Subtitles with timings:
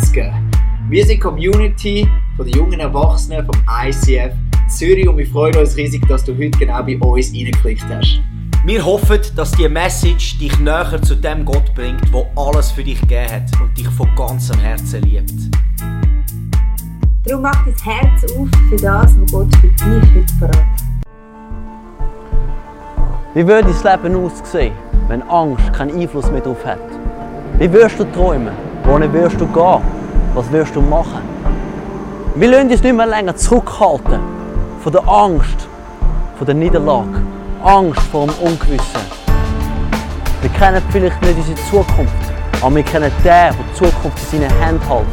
[0.00, 0.50] mitzugeben.
[0.88, 4.32] Wir sind die Community von den jungen Erwachsenen vom ICF
[4.68, 8.20] Zürich und wir freuen uns riesig, dass du heute genau bei uns reingeklickt hast.
[8.64, 13.00] Wir hoffen, dass diese Message dich näher zu dem Gott bringt, der alles für dich
[13.00, 15.32] gegeben hat und dich von ganzem Herzen liebt.
[17.24, 20.64] Darum mach dein Herz auf für das, was Gott für dich heute parat
[23.34, 24.72] Wie würde dein Leben aussehen,
[25.08, 26.78] wenn Angst keinen Einfluss mehr darauf hat?
[27.58, 28.69] Wie wirst du träumen?
[28.84, 29.82] Wohin wirst du gehen?
[30.34, 31.22] Was wirst du machen?
[32.34, 34.20] Wir lassen uns nicht mehr länger zurückhalten
[34.82, 35.68] von der Angst,
[36.36, 37.22] von der Niederlage,
[37.62, 39.00] Angst vor dem Ungewissen.
[40.40, 44.60] Wir kennen vielleicht nicht unsere Zukunft, aber wir kennen den, der die Zukunft in seinen
[44.60, 45.06] Händen hält.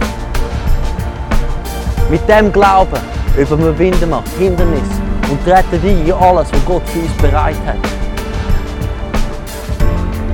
[2.09, 3.01] Mit dem Glauben
[3.37, 7.75] überwinden wir Hindernisse und treten ein in alles, was Gott für uns bereit hat.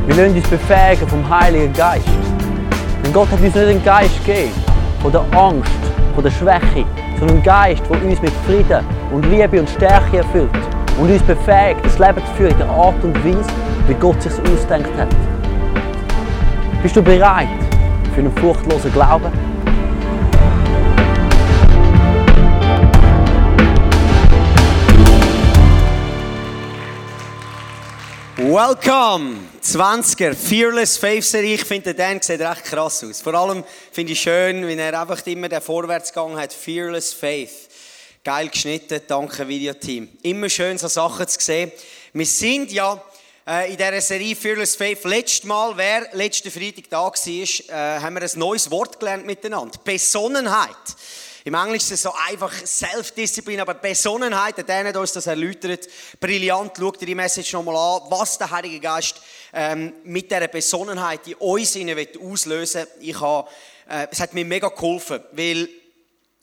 [0.05, 2.07] Wir lassen uns befähigen vom Heiligen Geist.
[3.03, 4.53] Denn Gott hat uns nicht einen Geist gegeben
[5.01, 5.71] von der Angst,
[6.15, 6.85] von der Schwäche,
[7.19, 10.49] sondern einen Geist, der uns mit Frieden und Liebe und Stärke erfüllt
[10.97, 13.49] und uns befähigt, das Leben zu führen in der Art und Weise,
[13.87, 15.09] wie Gott sich ausdenkt hat.
[16.81, 17.47] Bist du bereit
[18.13, 19.52] für einen furchtlosen Glauben?
[28.53, 29.49] Welcome!
[29.63, 31.55] 20er, Fearless Faith Serie.
[31.55, 33.19] Ich finde, der Dan sieht recht krass aus.
[33.19, 36.53] Vor allem finde ich schön, wie er einfach immer den Vorwärtsgang hat.
[36.53, 37.67] Fearless Faith.
[38.23, 40.07] Geil geschnitten, danke Videoteam.
[40.21, 41.71] Immer schön, so Sachen zu sehen.
[42.13, 43.03] Wir sind ja
[43.47, 45.03] äh, in dieser Serie Fearless Faith.
[45.03, 49.79] Letztes Mal, wer letzten Freitag da war, äh, haben wir ein neues Wort gelernt miteinander.
[49.83, 50.77] Besonnenheit.
[51.45, 55.89] Im Englischen ist es so einfach Self-Disziplin, aber Besonnenheit, der hat uns das erläutert.
[56.17, 61.27] Brillant, schaut ihr die Message nochmal an, was der Heilige Geist ähm, mit dieser Besonnenheit
[61.27, 61.75] in uns
[62.17, 63.09] auslösen will.
[63.09, 63.49] Ich habe,
[63.89, 65.67] äh, es hat mir mega geholfen, weil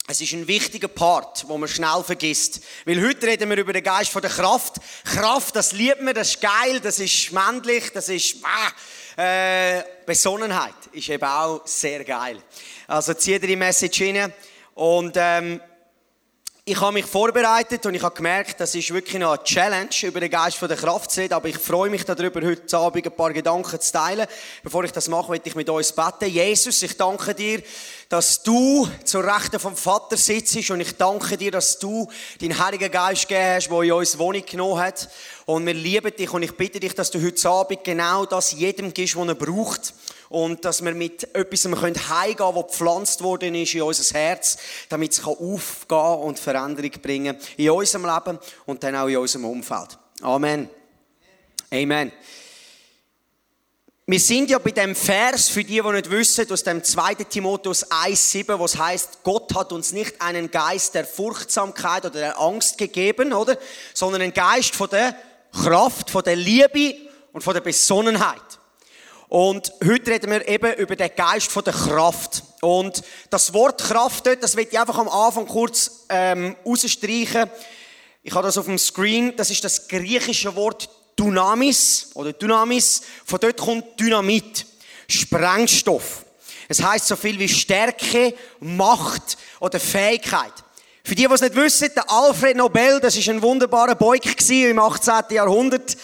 [0.07, 2.61] es ist ein wichtiger Part, wo man schnell vergisst.
[2.85, 4.75] Weil heute reden wir über den Geist von der Kraft.
[5.05, 10.75] Kraft, das liebt man, das ist geil, das ist männlich, das ist äh, äh, Besonnenheit
[10.93, 12.43] ist eben auch sehr geil.
[12.87, 14.33] Also zieht ihr die Message rein.
[14.81, 15.61] Und ähm,
[16.65, 20.21] ich habe mich vorbereitet und ich habe gemerkt, das ist wirklich noch eine Challenge, über
[20.21, 21.35] den Geist von der Kraft zu reden.
[21.35, 24.27] Aber ich freue mich darüber, heute Abend ein paar Gedanken zu teilen.
[24.63, 26.31] Bevor ich das mache, möchte ich mit uns beten.
[26.31, 27.63] Jesus, ich danke dir,
[28.09, 32.09] dass du zur Rechten vom Vater sitzt und ich danke dir, dass du
[32.41, 35.11] deinen Heiligen Geist gegeben hast, der in uns Wohnung genommen hat.
[35.45, 38.95] Und wir lieben dich und ich bitte dich, dass du heute Abend genau das jedem
[38.95, 39.93] gibst, was er braucht
[40.31, 44.57] und dass wir mit etwas heimgehen können, was gepflanzt worden ist in unser Herz,
[44.89, 49.99] damit es aufgehen und Veränderung bringen in unserem Leben und dann auch in unserem Umfeld.
[50.23, 50.71] Amen.
[51.73, 52.13] Amen.
[54.07, 57.15] Wir sind ja bei dem Vers, für die, die nicht wissen, aus dem 2.
[57.15, 62.79] Timotheus 1,7, was heißt, Gott hat uns nicht einen Geist der Furchtsamkeit oder der Angst
[62.79, 63.57] gegeben, oder?
[63.95, 65.17] Sondern einen Geist von der
[65.53, 66.97] Kraft, von der Liebe
[67.33, 68.60] und von der Besonnenheit.
[69.31, 72.43] Und heute reden wir eben über den Geist der Kraft.
[72.63, 77.49] Und das Wort Kraft dort, das will ich einfach am Anfang kurz ähm, rausstreichen.
[78.25, 79.37] Ich habe das auf dem Screen.
[79.37, 83.03] Das ist das griechische Wort Dynamis oder Dynamis.
[83.25, 84.67] Von dort kommt Dynamit,
[85.09, 86.25] Sprengstoff.
[86.69, 90.53] Es heißt so viel wie Stärke, Macht oder Fähigkeit.
[91.05, 94.79] Für die, die es nicht wissen, der Alfred Nobel, das ist ein wunderbarer Beug im
[94.81, 95.15] 18.
[95.31, 95.97] Jahrhundert.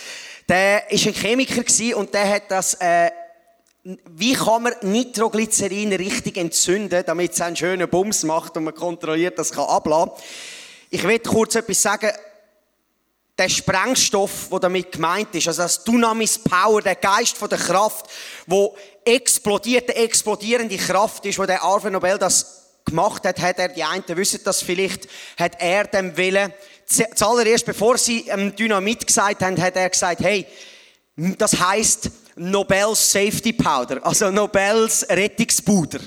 [0.48, 3.10] Der war ein Chemiker und der hat das, äh,
[3.82, 9.38] wie kann man Nitroglycerin richtig entzünden, damit es einen schönen Bums macht und man kontrolliert,
[9.38, 10.22] dass es ablassen kann.
[10.90, 12.10] Ich will kurz etwas sagen.
[13.38, 18.06] Der Sprengstoff, der damit gemeint ist, also das Dynamis Power, der Geist von der Kraft,
[18.46, 18.74] wo
[19.04, 23.84] explodiert, der explodierende Kraft ist, wo der Alfred Nobel das gemacht hat, hat er, die
[23.84, 25.06] einen wissen das vielleicht,
[25.38, 26.54] hat er dem Willen,
[26.86, 30.46] zuallererst, bevor sie ähm, Dynamit gesagt haben, hat er gesagt, hey,
[31.16, 36.00] das heißt Nobels Safety Powder, also Nobels Rettungspuder.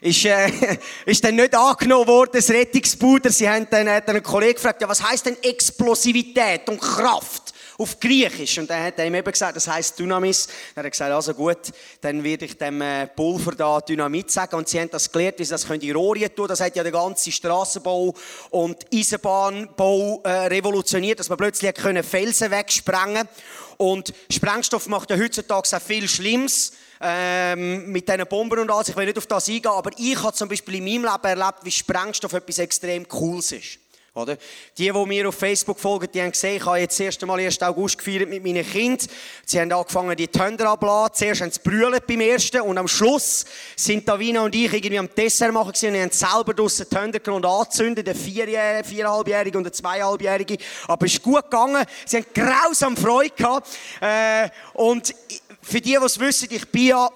[0.00, 0.50] Ist, äh,
[1.06, 3.30] ist dann nicht angenommen worden, das Rettungspuder.
[3.30, 7.43] Sie haben dann, hat dann einen Kollegen gefragt, ja, was heißt denn Explosivität und Kraft?
[7.78, 8.58] Auf Griechisch.
[8.58, 10.46] Und dann hat er ihm eben gesagt, das heisst Dynamis.
[10.46, 14.56] Dann hat er gesagt, also gut, dann werde ich dem äh, Pulver da Dynamit sagen.
[14.56, 16.48] Und sie haben das gelernt, wie sie das in Rohrien tun.
[16.48, 18.14] Das hat ja den ganzen Strassenbau
[18.50, 23.28] und Eisenbahnbau äh, revolutioniert, dass man plötzlich können Felsen wegsprengen
[23.76, 26.72] Und Sprengstoff macht ja heutzutage auch viel Schlimmes.
[27.06, 28.88] Ähm, mit diesen Bomben und alles.
[28.88, 31.58] Ich will nicht auf das eingehen, aber ich habe zum Beispiel in meinem Leben erlebt,
[31.64, 33.83] wie Sprengstoff etwas extrem Cooles ist.
[34.16, 34.36] Oder?
[34.78, 37.40] Die, die mir auf Facebook folgen, die haben gesehen, ich habe jetzt das erste Mal
[37.40, 37.60] 1.
[37.62, 39.08] August gefeiert mit meinen Kindern.
[39.44, 41.14] Sie haben angefangen, die Tönder abzuladen.
[41.16, 43.44] Zuerst haben sie brüllt beim ersten und am Schluss
[43.74, 47.44] sind Davina und ich irgendwie am Dessert machen gewesen und haben selber draussen Tönder genommen
[47.44, 48.08] und angezündet.
[48.08, 50.58] Ein Vierjährige, Viereinhalbjährige und ein Zweieinhalbjährige.
[50.86, 51.84] Aber es ist gut gegangen.
[52.06, 53.66] Sie haben grausam Freude gehabt.
[54.00, 55.12] Äh, und
[55.60, 57.10] für die, die es wissen, ich bin ja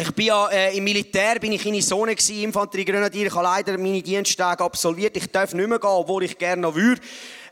[0.00, 3.26] ich bin ja äh, im Militär, bin ich in Zone gewesen, Infanteriegrenadier.
[3.26, 5.16] Ich habe leider meine Diensttage absolviert.
[5.16, 7.00] Ich darf nicht mehr gehen, obwohl ich gerne noch würde.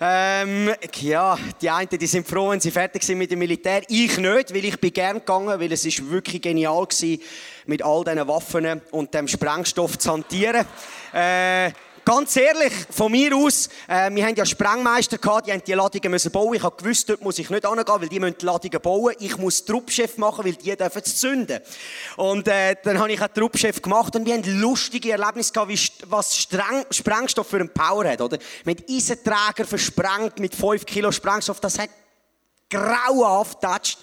[0.00, 3.82] Ähm, ja, die einen, die sind froh, wenn sie fertig sind mit dem Militär.
[3.88, 7.20] Ich nicht, weil ich bin gern gegangen, weil es ist wirklich genial gewesen,
[7.66, 10.66] mit all diesen Waffen und dem Sprengstoff zu hantieren.
[11.12, 11.72] Äh,
[12.08, 16.12] Ganz ehrlich, von mir aus, äh, wir haben ja Sprengmeister gehabt, die haben die Ladungen
[16.12, 16.54] müssen bauen.
[16.54, 19.12] Ich habe gewusst, dort muss ich nicht angehen, weil die müssen die Ladungen bauen.
[19.18, 21.58] Ich muss Truppchef machen, weil die dürfen es zünden.
[22.16, 25.80] Und äh, dann habe ich einen Truppchef gemacht und wir haben lustige Erlebnisse gehabt, wie,
[26.06, 28.38] was Streng, Sprengstoff für einen Power hat, oder?
[28.64, 31.90] Mit Eisenträger versprengt, mit 5 Kilo Sprengstoff, das hat
[32.68, 33.98] grauenhaft getatscht.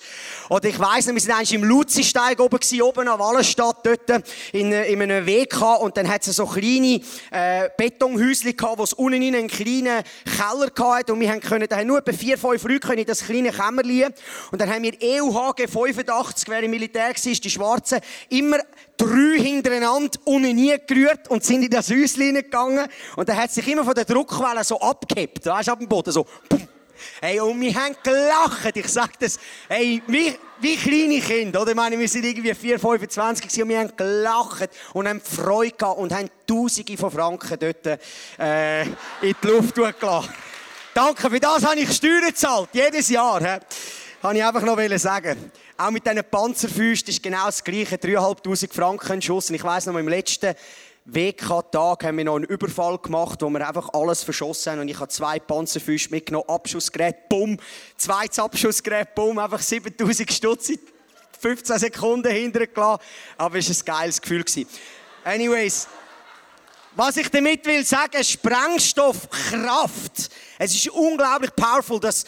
[0.50, 4.24] Oder ich weiss nicht, wir sind eigentlich im Luzisteig oben gewesen, oben an Wallenstadt, dort
[4.52, 7.02] in, in einem Weg und dann hat es so kleine,
[7.32, 11.68] äh, Betonhäuschen gehabt, wo es unten in einen kleinen Keller gehabt und wir haben können,
[11.68, 14.14] da haben nur etwa vier, fünf Leute können in das kleine Kämmerchen,
[14.52, 18.00] und dann haben wir EUHG 85, wer im Militär war, die Schwarzen,
[18.30, 18.60] immer
[18.98, 23.68] drei hintereinander unten nie gerührt und sind in das Häuschen gegangen, und dann hat sich
[23.68, 26.68] immer von der Druckwelle so abgehebt, weißt du, ab dem Boden, so, pum,
[27.22, 28.76] Hey, und wir haben gelacht.
[28.76, 31.72] Ich sag das, hey, wie, wie kleine Kinder, oder?
[31.72, 36.00] Ich meine, wir sind irgendwie 4, 25 und wir haben gelacht und haben Freude gehabt
[36.00, 38.00] und haben Tausende von Franken dort,
[38.40, 38.92] äh, in
[39.22, 40.30] die Luft gelassen.
[40.94, 42.70] Danke, für das habe ich Steuern gezahlt.
[42.74, 43.60] Jedes Jahr, he.
[44.24, 45.52] Habe ich einfach noch sagen.
[45.76, 47.98] Auch mit diesen Panzerfüßen ist genau das Gleiche.
[47.98, 49.50] 3'500 Franken Schuss.
[49.50, 50.56] Und ich weiss noch, im letzten
[51.06, 54.80] WK-Tag haben wir noch einen Überfall gemacht, wo wir einfach alles verschossen haben.
[54.80, 57.58] Und ich habe zwei Panzerfüße mitgenommen, Abschussgerät, bumm,
[57.98, 60.80] zweites Abschussgerät, bumm, einfach 7000 Stutz in
[61.42, 63.04] 15 Sekunden hintergelassen.
[63.38, 64.46] Aber es war ein geiles Gefühl.
[65.24, 65.88] Anyways.
[66.96, 70.30] Was ich damit will sagen, Sprengstoff, Kraft.
[70.60, 72.24] Es ist unglaublich powerful, dass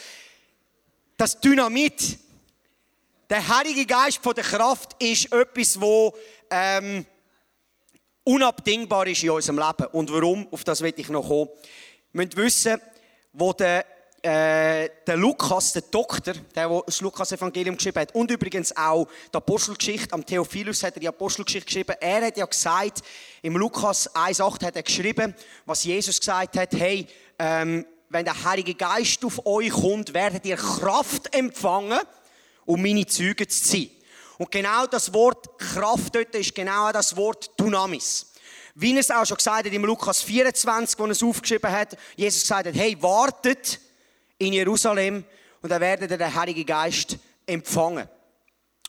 [1.18, 2.18] das Dynamit,
[3.30, 6.16] der Heilige Geist von der Kraft ist etwas, wo
[6.50, 7.06] ähm,
[8.26, 9.88] unabdingbar ist in unserem Leben.
[9.94, 10.48] Und warum?
[10.52, 11.50] Auf das will ich noch kommen.
[12.12, 12.82] Wir müssen wissen,
[13.32, 13.86] wo der,
[14.22, 19.38] äh, der Lukas, der Doktor, der, der das Lukas-Evangelium geschrieben hat, und übrigens auch die
[19.38, 23.04] Apostelgeschichte, am Theophilus hat er die Apostelgeschichte geschrieben, er hat ja gesagt,
[23.42, 25.36] im Lukas 1,8 hat er geschrieben,
[25.66, 27.08] was Jesus gesagt hat, hey,
[27.38, 32.00] ähm, wenn der Heilige Geist auf euch kommt, werdet ihr Kraft empfangen,
[32.66, 33.90] um meine Züge zu sein.
[34.38, 38.32] Und genau das Wort Kraft dort ist genau das Wort Dynamis.
[38.74, 41.98] Wie er es auch schon gesagt hat im Lukas 24, wo er es aufgeschrieben hat,
[42.18, 43.80] Jesus gesagt hat, hey, wartet
[44.38, 45.24] in Jerusalem
[45.62, 48.10] und dann werdet ihr den Heiligen Geist empfangen.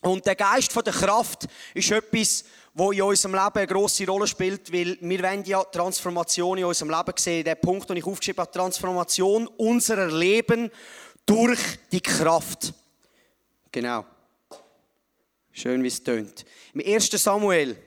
[0.00, 2.44] Und der Geist von der Kraft ist etwas,
[2.74, 6.90] wo in unserem Leben eine grosse Rolle spielt, weil wir wollen ja Transformation in unserem
[6.90, 7.44] Leben sehen.
[7.44, 10.70] Der Punkt, den ich aufgeschrieben habe, Transformation unserer Leben
[11.24, 11.60] durch
[11.90, 12.74] die Kraft.
[13.72, 14.04] Genau.
[15.58, 16.44] Schön, wie es tönt.
[16.74, 17.08] Im 1.
[17.12, 17.78] Samuel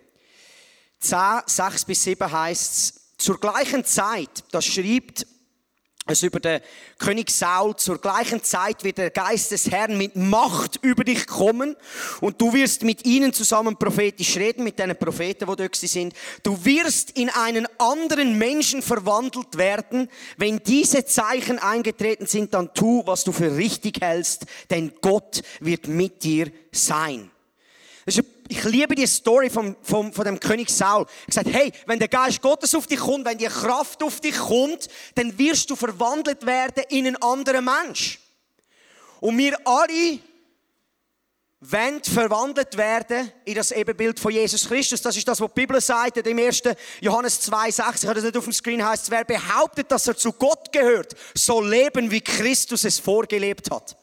[1.02, 5.28] 10, 6 bis 7 heißt es, zur gleichen Zeit, das schreibt
[6.08, 6.62] es über den
[6.98, 11.76] König Saul, zur gleichen Zeit wird der Geist des Herrn mit Macht über dich kommen
[12.22, 16.16] und du wirst mit ihnen zusammen prophetisch reden, mit den Propheten, wo dort sind.
[16.42, 20.10] Du wirst in einen anderen Menschen verwandelt werden.
[20.38, 25.88] Wenn diese Zeichen eingetreten sind, dann tu, was du für richtig hältst, denn Gott wird
[25.88, 27.30] mit dir sein
[28.18, 31.06] ich liebe die Story vom, vom, von dem König Saul.
[31.06, 34.38] Er gesagt, hey, wenn der Geist Gottes auf dich kommt, wenn die Kraft auf dich
[34.38, 38.20] kommt, dann wirst du verwandelt werden in einen anderen Mensch.
[39.20, 40.20] Und wir alle
[41.62, 45.02] wollen verwandelt werden in das Ebenbild von Jesus Christus.
[45.02, 46.62] Das ist das, was die Bibel sagt im 1.
[47.02, 47.74] Johannes 2,6.
[47.76, 51.16] Ich habe das nicht auf dem Screen heißt, wer behauptet, dass er zu Gott gehört,
[51.36, 53.99] soll leben, wie Christus es vorgelebt hat.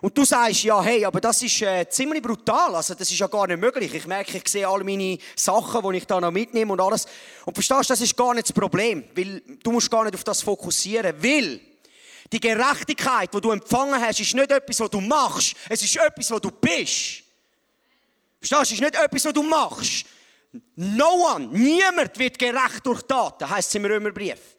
[0.00, 2.76] Und du sagst, ja, hey, aber das ist äh, ziemlich brutal.
[2.76, 3.92] Also, das ist ja gar nicht möglich.
[3.92, 7.06] Ich merke, ich sehe all meine Sachen, die ich da noch mitnehme und alles.
[7.44, 9.04] Und verstehst, das ist gar nicht das Problem.
[9.14, 11.14] Weil du musst gar nicht auf das fokussieren.
[11.20, 11.60] Weil
[12.32, 15.56] die Gerechtigkeit, die du empfangen hast, ist nicht etwas, was du machst.
[15.68, 17.24] Es ist etwas, was du bist.
[18.38, 18.62] Verstehst du?
[18.62, 20.06] Es ist nicht etwas, was du machst.
[20.76, 24.56] No one, niemand wird gerecht durch Taten, heisst es im Römerbrief.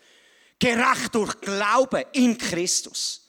[0.59, 3.21] Gerecht durch Glauben in Christus.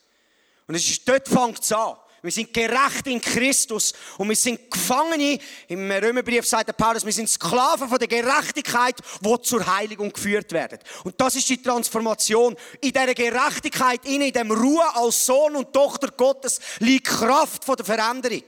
[0.66, 1.96] Und es ist, dort fängt es an.
[2.22, 5.38] Wir sind gerecht in Christus und wir sind Gefangene.
[5.68, 10.52] Im Römerbrief sagt der Paulus, wir sind Sklaven von der Gerechtigkeit, die zur Heiligung geführt
[10.52, 10.78] werden.
[11.04, 12.56] Und das ist die Transformation.
[12.80, 17.86] In dieser Gerechtigkeit, in dem Ruhe als Sohn und Tochter Gottes liegt Kraft von der
[17.86, 18.44] Veränderung.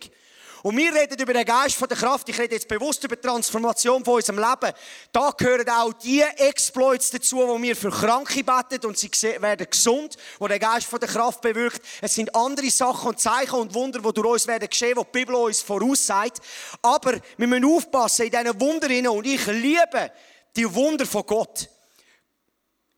[0.63, 2.29] Und wir reden über den Geist von der Kraft.
[2.29, 4.73] Ich rede jetzt bewusst über die Transformation von unserem Leben.
[5.11, 10.17] Da gehören auch die Exploits dazu, wo wir für Kranke beten und sie werden gesund,
[10.39, 11.83] wo der Geist von der Kraft bewirkt.
[12.01, 15.19] Es sind andere Sachen und Zeichen und Wunder, die durch uns werden geschehen, die die
[15.19, 16.39] Bibel uns voraussagt.
[16.81, 20.13] Aber wir müssen aufpassen in diesen Wundern und ich liebe
[20.55, 21.69] die Wunder von Gott.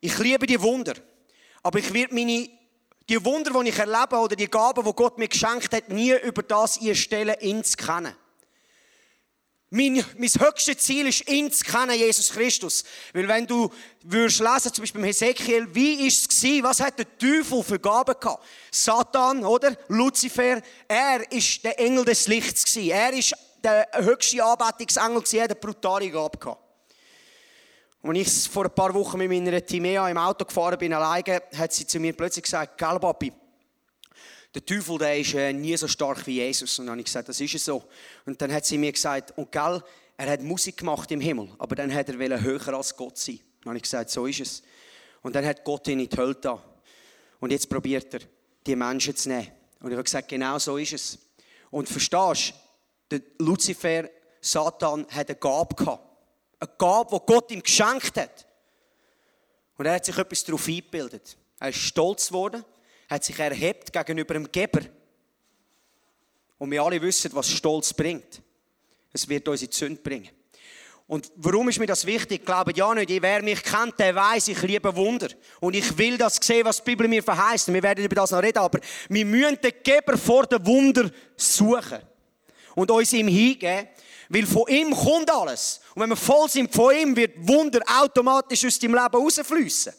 [0.00, 0.94] Ich liebe die Wunder.
[1.62, 2.50] Aber ich werde meine
[3.08, 6.42] die Wunder, die ich erlebe, oder die Gaben, die Gott mir geschenkt hat, nie über
[6.42, 8.14] das einstellen, ihn zu kennen.
[9.70, 12.84] Mein, mein höchstes Ziel ist, ihn zu kennen, Jesus Christus.
[13.12, 13.68] Weil wenn du
[14.04, 17.80] würdest lesen, zum Beispiel beim Hesekiel, wie ist es gewesen, was hat der Teufel für
[17.80, 18.44] Gaben gehabt?
[18.70, 19.76] Satan, oder?
[19.88, 22.90] Luzifer, er ist der Engel des Lichts gewesen.
[22.90, 23.34] Er ist
[23.64, 26.63] der höchste Anbetungsengel gewesen, er hat eine brutale Gabe gehabt.
[28.04, 31.72] Und ich vor ein paar Wochen mit meiner Timea im Auto gefahren bin, alleine, hat
[31.72, 33.32] sie zu mir plötzlich gesagt, gell, Papi,
[34.54, 36.78] der Teufel, der ist äh, nie so stark wie Jesus.
[36.78, 37.82] Und dann habe ich gesagt, das ist es so.
[38.26, 39.82] Und dann hat sie mir gesagt, und gell,
[40.18, 43.40] er hat Musik gemacht im Himmel, aber dann hat er höher als Gott sein.
[43.62, 44.62] Dann habe ich gesagt, so ist es.
[45.22, 46.62] Und dann hat Gott ihn in die Hölle da.
[47.40, 48.20] Und jetzt probiert er,
[48.66, 49.48] die Menschen zu nehmen.
[49.80, 51.18] Und ich habe gesagt, genau so ist es.
[51.70, 52.52] Und verstehst
[53.08, 54.10] du, der Luzifer,
[54.42, 56.13] Satan, hat eine Gabe gehabt.
[56.60, 58.46] Eine Gabe, die Gott ihm geschenkt hat.
[59.76, 61.36] Und er hat sich etwas darauf eingebildet.
[61.58, 62.64] Er ist stolz geworden,
[63.08, 64.82] hat sich erhebt gegenüber dem Geber.
[66.58, 68.40] Und wir alle wissen, was Stolz bringt.
[69.12, 70.30] Es wird uns in die Sünde bringen.
[71.06, 72.46] Und warum ist mir das wichtig?
[72.46, 75.28] Glaubt ja nicht, wer mich kennt, der weiß, ich liebe Wunder.
[75.60, 77.72] Und ich will das sehen, was die Bibel mir verheißt.
[77.72, 78.80] Wir werden über das noch reden, aber
[79.10, 82.00] wir müssen den Geber vor den Wunder suchen.
[82.74, 83.88] Und uns ihm hingeben.
[84.34, 85.80] Weil von ihm kommt alles.
[85.94, 89.92] Und wenn wir voll sind von ihm, wird Wunder automatisch aus deinem Leben rausfließen.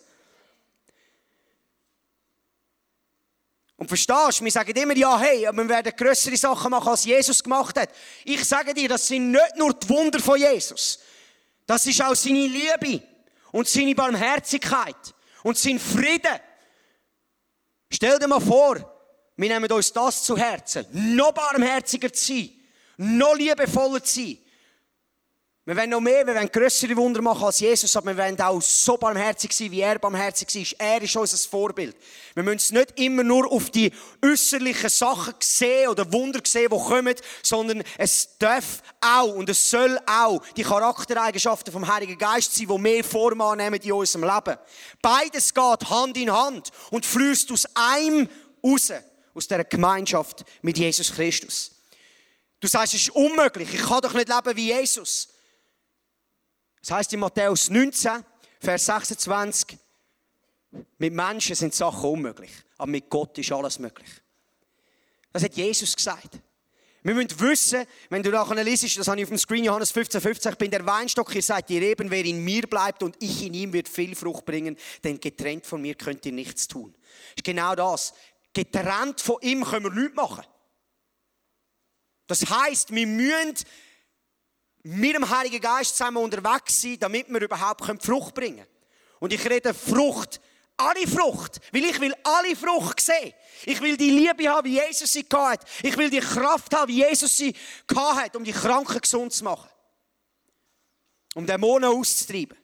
[3.77, 7.41] Und verstehst du, wir sagen immer, ja, hey, wir werden größere Sachen machen, als Jesus
[7.41, 7.89] gemacht hat.
[8.25, 10.99] Ich sage dir, das sind nicht nur die Wunder von Jesus.
[11.65, 13.01] Das ist auch seine Liebe
[13.53, 16.41] und seine Barmherzigkeit und sein Frieden.
[17.89, 18.75] Stell dir mal vor,
[19.37, 22.54] wir nehmen uns das zu Herzen, noch barmherziger zu sein
[22.97, 24.37] noch liebevoller zu sein.
[25.67, 28.61] Wir wollen noch mehr, wir wollen größere Wunder machen als Jesus, aber wir wollen auch
[28.61, 30.73] so barmherzig sein, wie er barmherzig ist.
[30.79, 31.95] Er ist unser Vorbild.
[32.35, 33.91] Wir müssen es nicht immer nur auf die
[34.23, 39.99] äußerlichen Sachen sehen oder Wunder sehen, die kommen, sondern es darf auch und es soll
[40.05, 44.59] auch die Charaktereigenschaften vom Heiligen Geist sein, die mehr Form annehmen in unserem Leben.
[45.01, 48.29] Beides geht Hand in Hand und fließt aus einem
[48.63, 48.93] raus,
[49.33, 51.74] aus der Gemeinschaft mit Jesus Christus.
[52.65, 53.71] Du sagst, es ist unmöglich.
[53.75, 55.27] Ich kann doch nicht leben wie Jesus.
[56.81, 58.25] Das heißt in Matthäus 19,
[58.59, 59.77] Vers 26,
[60.97, 64.09] mit Menschen sind Sachen unmöglich, aber mit Gott ist alles möglich.
[65.31, 66.39] Das hat Jesus gesagt.
[67.03, 70.19] Wir müssen wissen, wenn du nachher liest, das habe ich auf dem Screen, Johannes 15,
[70.19, 73.43] 15, ich bin der Weinstock, ihr seid die Reben, wer in mir bleibt und ich
[73.43, 76.95] in ihm wird viel Frucht bringen, denn getrennt von mir könnt ihr nichts tun.
[76.95, 78.15] Das ist genau das.
[78.55, 80.43] Getrennt von ihm können wir nichts machen.
[82.27, 83.55] Das heißt, wir müssen
[84.83, 88.69] mit dem Heiligen Geist zusammen unterwegs sein, damit wir überhaupt Frucht bringen können.
[89.19, 90.39] Und ich rede Frucht,
[90.77, 93.33] alle Frucht, weil ich will alle Frucht sehen.
[93.65, 95.65] Ich will die Liebe haben, wie Jesus sie hat.
[95.81, 97.55] Ich will die Kraft haben, wie Jesus sie
[97.95, 99.69] hat, um die Kranken gesund zu machen.
[101.33, 102.57] Um Dämonen auszutreiben.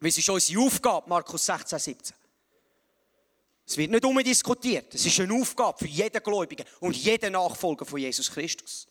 [0.00, 2.16] Weil es ist unsere Aufgabe, Markus 16, 17.
[3.66, 4.94] Es wird nicht umdiskutiert.
[4.94, 8.86] Es ist eine Aufgabe für jeden Gläubigen und jeden Nachfolger von Jesus Christus.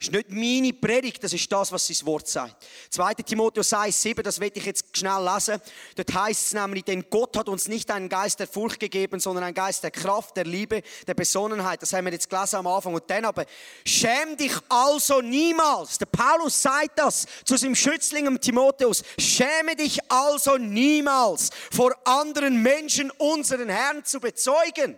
[0.00, 2.54] Ist nicht meine Predigt, das ist das, was sein Wort sagt.
[2.90, 3.14] 2.
[3.14, 5.60] Timotheus 1, 7, das werde ich jetzt schnell lesen.
[5.96, 9.42] Dort heißt es nämlich, denn Gott hat uns nicht einen Geist der Furcht gegeben, sondern
[9.42, 11.82] einen Geist der Kraft, der Liebe, der Besonnenheit.
[11.82, 12.94] Das haben wir jetzt gelesen am Anfang.
[12.94, 13.44] Und dann aber,
[13.84, 15.98] schäm dich also niemals.
[15.98, 19.02] Der Paulus sagt das zu seinem Schützling Timotheus.
[19.18, 24.96] Schäme dich also niemals vor anderen Menschen unseren Herrn zu bezeugen.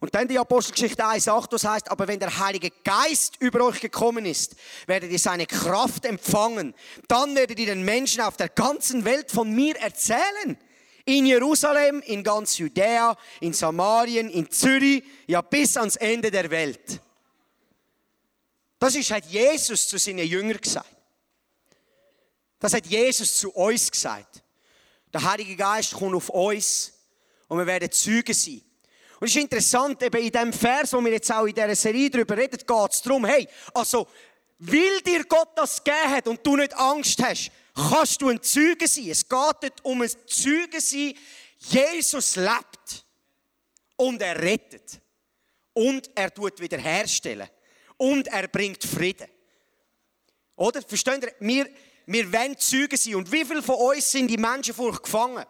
[0.00, 4.24] Und dann die Apostelgeschichte 1,8, das heißt, aber wenn der Heilige Geist über euch gekommen
[4.24, 6.74] ist, werdet ihr seine Kraft empfangen.
[7.06, 10.56] Dann werdet ihr den Menschen auf der ganzen Welt von mir erzählen.
[11.04, 17.00] In Jerusalem, in ganz Judäa, in Samarien, in Zürich, ja bis ans Ende der Welt.
[18.78, 20.96] Das ist, hat Jesus zu seinen Jüngern gesagt.
[22.58, 24.42] Das hat Jesus zu uns gesagt.
[25.12, 26.92] Der Heilige Geist kommt auf uns
[27.48, 28.62] und wir werden Züge sein.
[29.20, 32.08] Und es ist interessant, eben in dem Vers, wo wir jetzt auch in dieser Serie
[32.08, 34.08] darüber reden, geht es darum, hey, also,
[34.58, 38.88] weil dir Gott das gegeben hat und du nicht Angst hast, kannst du ein Zeuge
[38.88, 39.10] sein.
[39.10, 41.14] Es geht dort um ein Zeuge sein,
[41.58, 43.04] Jesus lebt.
[43.96, 44.98] Und er rettet.
[45.74, 47.48] Und er tut wiederherstellen.
[47.98, 49.28] Und er bringt Frieden.
[50.56, 50.80] Oder?
[50.80, 51.34] Versteht ihr?
[51.40, 51.68] Wir,
[52.06, 53.16] wir wollen Zeugen sein.
[53.16, 55.44] Und wie viele von uns sind in Menschenfurcht gefangen?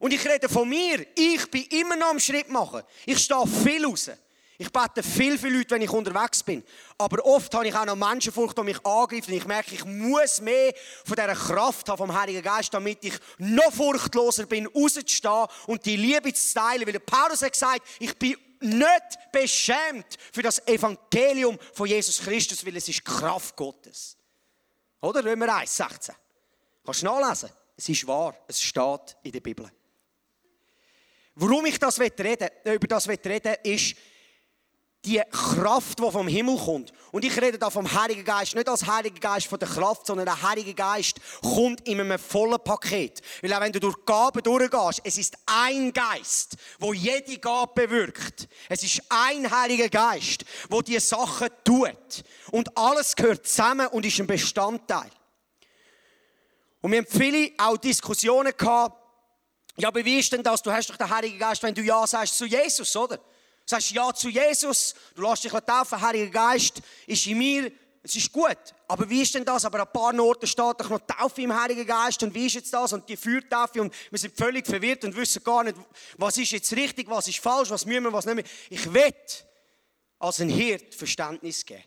[0.00, 1.06] Und ich rede von mir.
[1.14, 2.82] Ich bin immer noch am Schritt machen.
[3.06, 4.10] Ich stehe viel raus.
[4.56, 6.64] Ich bete viel für Leute, wenn ich unterwegs bin.
[6.98, 9.30] Aber oft habe ich auch noch Menschenfurcht, die mich angreifen.
[9.30, 10.72] Und ich merke, ich muss mehr
[11.04, 15.96] von dieser Kraft haben vom Heiligen Geist, damit ich noch furchtloser bin, rauszustehen und die
[15.96, 16.86] Liebe zu teilen.
[16.86, 22.76] Weil Paulus hat gesagt, ich bin nicht beschämt für das Evangelium von Jesus Christus, weil
[22.76, 24.16] es ist Kraft Gottes.
[25.02, 25.24] Oder?
[25.24, 26.14] Römer 1, 16.
[26.84, 27.50] Kannst du nachlesen?
[27.76, 28.34] Es ist wahr.
[28.46, 29.70] Es steht in der Bibel.
[31.40, 33.96] Warum ich das reden, über das reden ist,
[35.06, 36.92] die Kraft, die vom Himmel kommt.
[37.12, 40.26] Und ich rede da vom Heiligen Geist, nicht als Heiliger Geist von der Kraft, sondern
[40.26, 43.22] der Heilige Geist kommt in einem vollen Paket.
[43.40, 48.46] Weil auch wenn du durch Gaben durchgehst, es ist ein Geist, wo jede Gabe bewirkt.
[48.68, 52.22] Es ist ein Heiliger Geist, wo die Sachen tut.
[52.50, 55.10] Und alles gehört zusammen und ist ein Bestandteil.
[56.82, 58.99] Und wir haben viele auch Diskussionen gehabt,
[59.80, 60.62] ja, aber wie ist denn das?
[60.62, 63.16] Du hast doch den Heiligen Geist, wenn du Ja sagst zu Jesus, oder?
[63.16, 63.22] Du
[63.66, 67.70] sagst Ja zu Jesus, du lässt dich taufen, der Heilige Geist ist in mir,
[68.02, 68.56] es ist gut.
[68.88, 69.64] Aber wie ist denn das?
[69.64, 72.54] Aber an ein paar Orten steht doch noch Taufe im Heiligen Geist und wie ist
[72.54, 72.92] jetzt das?
[72.92, 75.76] Und die Feuertaufe und wir sind völlig verwirrt und wissen gar nicht,
[76.16, 78.44] was ist jetzt richtig, was ist falsch, was müssen wir, was nicht mehr.
[78.70, 79.14] Ich will
[80.18, 81.84] als ein Hirt Verständnis geben.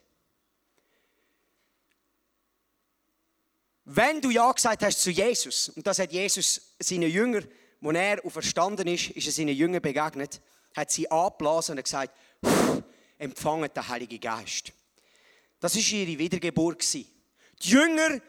[3.85, 7.45] Wenn du Ja gesagt hast zu Jesus, und das hat Jesus seinen Jüngern
[7.83, 10.41] als er auferstanden ist, ist er seinen Jüngern begegnet,
[10.75, 12.13] hat sie angeblasen und gesagt,
[13.17, 14.71] empfangen den Heiligen Geist.
[15.59, 16.93] Das war ihre Wiedergeburt.
[16.93, 17.05] Die
[17.61, 18.19] Jünger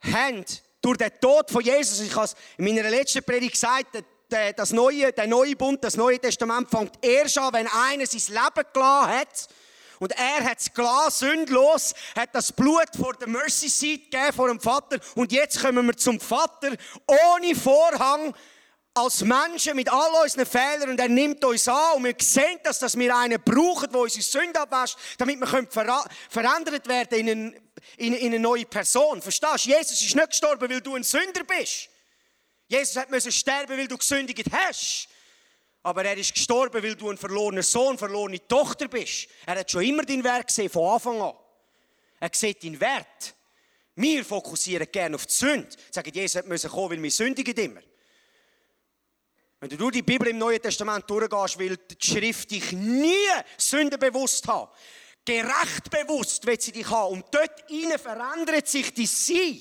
[0.00, 0.44] haben
[0.80, 5.12] durch den Tod von Jesus, ich habe es in meiner letzten Predigt gesagt, das neue,
[5.12, 9.48] der neue Bund, das neue Testament fängt erst an, wenn einer sein Leben gelassen hat.
[10.00, 14.48] Und er hat es gelassen, sündlos, hat das Blut vor der Mercy Seat gegeben, vor
[14.48, 15.00] dem Vater.
[15.16, 18.32] Und jetzt kommen wir zum Vater, ohne Vorhang,
[18.98, 22.78] als Menschen mit all unseren Fehlern und er nimmt uns an und wir sehen, dass,
[22.78, 27.62] dass wir einen brauchen, der unsere Sünde abwäscht, damit wir ver verändert werden in, eine,
[27.96, 29.22] in, in eine neue Person.
[29.22, 29.70] Verstehst du?
[29.70, 31.88] Jesus ist nicht gestorben, weil du ein Sünder bist.
[32.66, 35.08] Jesus müssen sterben, weil du gesündigt hast.
[35.82, 39.28] Aber er ist gestorben, weil du ein verlorener Sohn, verlorene Tochter bist.
[39.46, 41.34] Er hat schon immer dein Werk gesehen, von Anfang an.
[42.20, 43.34] Er sieht deinen Wert.
[43.94, 45.68] Wir fokussieren gerne auf die Sünde.
[45.90, 47.80] Sagen, Jesus müssen kommen, weil wir sündigen immer.
[49.60, 54.46] Wenn du durch die Bibel im Neuen Testament durchgehst, will die Schrift dich nie sündenbewusst
[54.46, 54.70] haben.
[55.24, 57.14] Gerecht bewusst wird sie dich haben.
[57.14, 59.60] Und dort innen verändert sich dein Sein.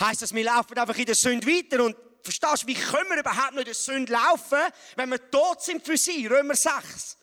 [0.00, 3.18] Heißt das, wir laufen einfach in der Sünde weiter und verstehst du, wie können wir
[3.18, 4.60] überhaupt noch in der Sünde laufen,
[4.94, 6.26] wenn wir tot sind für sie?
[6.26, 7.16] Römer 6.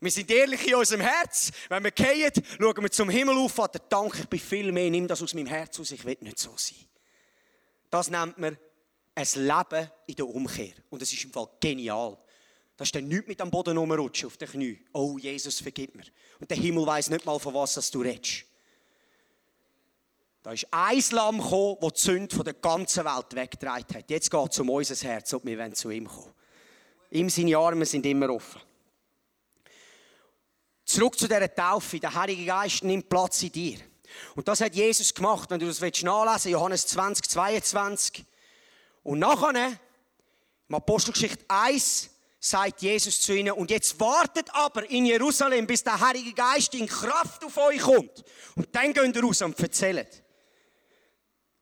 [0.00, 1.50] Wir sind ehrlich in unserem Herz.
[1.68, 5.08] Wenn wir gehen, schauen wir zum Himmel auf, Vater, danke, ich bin viel mehr, nimm
[5.08, 6.78] das aus meinem Herz aus, ich will nicht so sein.
[7.90, 8.58] Das nennt man
[9.14, 10.72] ein Leben in der Umkehr.
[10.90, 12.18] Und es ist im Fall genial.
[12.76, 14.80] Da ist dann nichts mit am Boden rumrutschen auf den Knie.
[14.92, 16.04] Oh, Jesus, vergib mir.
[16.40, 18.44] Und der Himmel weiß nicht mal, von was du redest.
[20.42, 24.10] Da ist ein Lamm gekommen, das die Sünde von der ganzen Welt weggetragen hat.
[24.10, 26.34] Jetzt geht es um unser Herz, ob wir zu ihm kommen.
[27.10, 28.60] Ihm seine Arme sind immer offen.
[30.84, 31.98] Zurück zu dieser Taufe.
[31.98, 33.78] Der Heilige Geist nimmt Platz in dir.
[34.34, 35.48] Und das hat Jesus gemacht.
[35.50, 38.24] Wenn du das nachlesen willst, Johannes 20, 22.
[39.04, 39.78] Und nachher,
[40.68, 45.98] im Apostelgeschichte 1, sagt Jesus zu ihnen, und jetzt wartet aber in Jerusalem, bis der
[46.00, 48.24] Heilige Geist in Kraft auf euch kommt.
[48.56, 50.22] Und dann geht ihr raus und erzählt.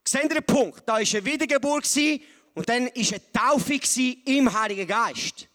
[0.05, 0.83] Seht ihr den Punkt?
[0.87, 1.89] Da war eine Wiedergeburt
[2.55, 3.81] und dann war eine Taufe
[4.25, 5.49] im Heiligen Geist.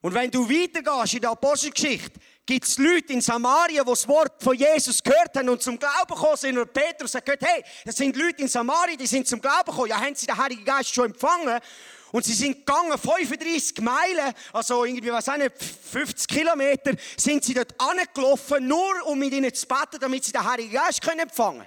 [0.00, 2.18] Und wenn du weitergehst in der Apostelgeschichte,
[2.50, 6.08] gibt es Leute in Samaria, die das Wort von Jesus gehört haben und zum Glauben
[6.08, 6.58] gekommen sind.
[6.58, 9.88] Und Petrus hat gehört, hey, das sind Leute in Samaria, die sind zum Glauben gekommen.
[9.88, 11.60] Ja, haben sie den Heiligen Geist schon empfangen?
[12.10, 15.52] Und sie sind gegangen, 35 Meilen, also irgendwie, was auch nicht,
[15.92, 20.44] 50 Kilometer, sind sie dort angelaufen, nur um mit ihnen zu beten, damit sie den
[20.44, 21.64] Heiligen Geist können empfangen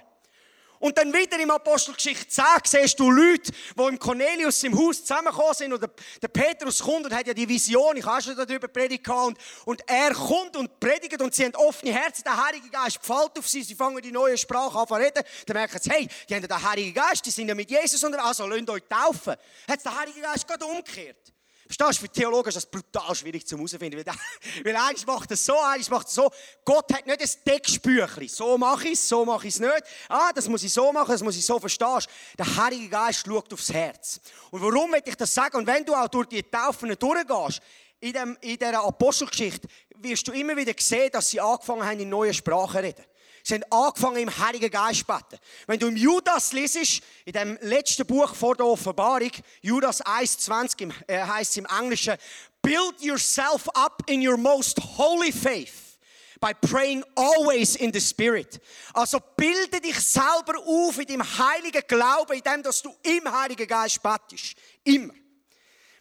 [0.84, 5.54] Und dann wieder im Apostelgeschichte 10 siehst du Leute, die im Cornelius im Haus zusammengekommen
[5.54, 9.08] sind und der, Petrus kommt und hat ja die Vision, ich habe schon darüber predigt
[9.08, 13.38] und, und er kommt und predigt und sie haben offene Herzen, der Heilige Geist fällt
[13.38, 16.34] auf sie, sie fangen die neue Sprache an zu reden, dann merken sie, hey, die
[16.34, 19.36] haben den Heiligen Geist, die sind ja mit Jesus unterwegs, also lasst euch taufen.
[19.66, 21.33] Hat der Heilige Geist gerade umgekehrt.
[21.66, 24.04] Verstehst du, für Theologen ist das brutal schwierig zu herausfinden.
[24.04, 24.14] Weil,
[24.64, 26.30] weil eins macht es so, eins macht es so.
[26.64, 28.28] Gott hat nicht ein Textbüchlein.
[28.28, 29.82] So mache ich es, so mache ich es nicht.
[30.08, 32.00] Ah, das muss ich so machen, das muss ich so verstehen.
[32.38, 34.20] Der Heilige Geist schaut aufs Herz.
[34.50, 35.56] Und warum will ich das sagen?
[35.56, 37.60] Und wenn du auch durch die Taufen durchgehst,
[38.00, 42.10] in, dem, in dieser Apostelgeschichte, wirst du immer wieder sehen, dass sie angefangen haben, in
[42.10, 43.04] neue Sprachen zu reden.
[43.46, 45.38] Sie haben angefangen im Heiligen Geist zu beten.
[45.66, 49.30] Wenn du im Judas liest, in dem letzten Buch vor der Offenbarung,
[49.60, 52.16] Judas 1,20 äh, heißt es im Englischen,
[52.62, 55.98] Build yourself up in your most holy faith
[56.40, 58.58] by praying always in the Spirit.
[58.94, 63.66] Also bilde dich selber auf in deinem heiligen Glauben, in dem, dass du im Heiligen
[63.66, 64.54] Geist betest.
[64.84, 65.12] Immer.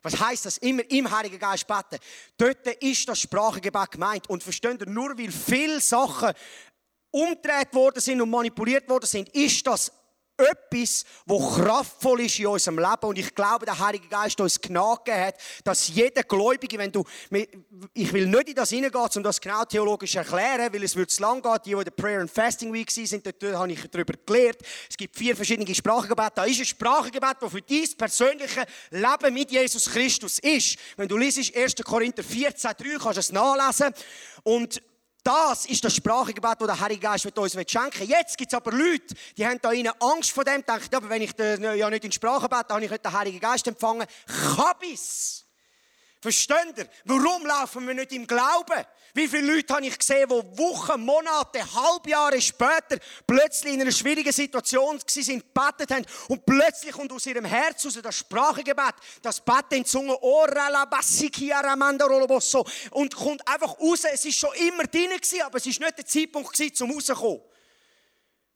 [0.01, 0.57] Was heißt das?
[0.59, 1.97] Immer im Heiligen Geist beten.
[2.37, 4.29] Dort ist das Sprachengebet gemeint.
[4.29, 6.33] Und versteht ihr, nur weil viele Sachen
[7.13, 9.91] umgedreht worden sind und manipuliert worden sind, ist das
[10.35, 13.03] etwas, wo kraftvoll ist in unserem Leben.
[13.03, 17.03] Und ich glaube, der Heilige Geist uns Gnade hat, dass jeder Gläubige, wenn du,
[17.93, 21.21] ich will nicht in das hineingehen, um das genau theologisch erklären, weil es wird zu
[21.21, 21.57] lang gehen.
[21.65, 24.61] Die, die in der Prayer and Fasting Week sind, dort habe ich darüber gelehrt.
[24.89, 26.31] Es gibt vier verschiedene Sprachengebete.
[26.35, 30.77] Da ist ein Sprachengebet, das für dein persönliche Leben mit Jesus Christus ist.
[30.97, 31.75] Wenn du liest 1.
[31.83, 33.93] Korinther 14, 3, kannst du es nachlesen.
[34.41, 34.81] Und
[35.23, 38.09] das ist das Sprachengebet, das der Heilige Geist uns schenken will.
[38.09, 41.21] Jetzt gibt es aber Leute, die haben da innen Angst vor dem, denken, aber wenn
[41.21, 44.05] ich ja nicht in Sprache bete, habe ich nicht den Heiligen Geist empfangen.
[44.55, 45.45] Kabis!
[46.23, 46.87] Versteht ihr?
[47.03, 48.85] Warum laufen wir nicht im Glauben?
[49.13, 54.31] Wie viele Leute habe ich gesehen, die Wochen, Monate, Halbjahre später plötzlich in einer schwierigen
[54.31, 59.73] Situation sind, gebetet haben und plötzlich kommt aus ihrem Herz aus das Sprachengebet, das Beten
[59.75, 60.17] in die Zunge,
[62.91, 64.05] und kommt einfach raus.
[64.09, 67.41] Es ist schon immer drin gewesen, aber es ist nicht der Zeitpunkt gewesen, zum rauszukommen.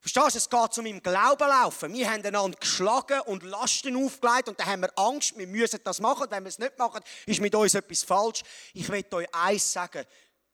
[0.09, 1.93] Verstehst du, es geht um im Glauben laufen.
[1.93, 5.99] Wir haben einander geschlagen und Lasten aufgelegt und dann haben wir Angst, wir müssen das
[5.99, 6.27] machen.
[6.29, 8.41] wenn wir es nicht machen, ist mit uns etwas falsch.
[8.73, 10.05] Ich will euch eins sagen,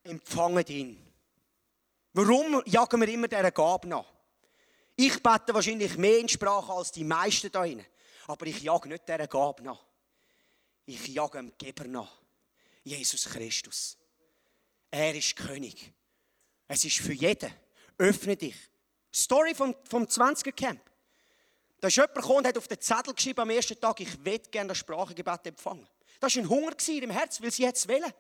[0.04, 1.00] empfangt ihn.
[2.14, 4.12] Warum jagen wir immer dieser Gabe nach?
[4.96, 7.86] Ich bete wahrscheinlich mehr in Sprache als die meisten da drinnen.
[8.26, 9.86] Aber ich jage nicht dieser Gabe nach.
[10.88, 12.12] Ich jage dem Geber nach.
[12.84, 13.98] Jesus Christus.
[14.90, 15.94] Er ist König.
[16.68, 17.54] Es ist für jeden.
[18.00, 18.73] Öffne dich.
[19.14, 20.82] Story vom, vom 20er Camp.
[21.80, 24.40] Da ist jemand gekommen und hat auf den Zettel geschrieben am ersten Tag, ich will
[24.52, 25.88] gerne das Sprachengebet empfangen.
[26.20, 28.04] Das war ein Hunger im Herz, weil sie es wollen.
[28.06, 28.14] Und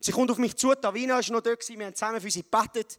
[0.00, 2.98] sie kommt auf mich zu, Davina war noch dort, wir haben zusammen für sie gebetet.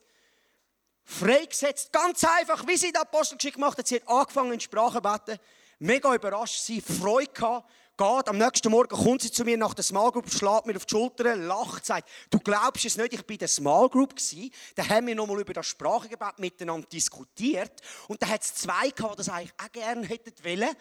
[1.03, 3.88] Freigesetzt, ganz einfach, wie sie die Apostelgeschichte gemacht hat.
[3.88, 5.39] Sie hat angefangen in Sprache zu beten.
[5.79, 9.84] Mega überrascht, sie Freude gehabt geht, am nächsten Morgen kommt sie zu mir nach der
[9.84, 13.36] Small Group, schlägt mir auf die Schulter, lacht, sagt, du glaubst es nicht, ich bin
[13.36, 18.21] in der Small Group gewesen, da haben wir nochmal über das Sprachengebet miteinander diskutiert und
[18.21, 20.75] da hat es zwei gehabt, die das eigentlich auch gerne hätten wollen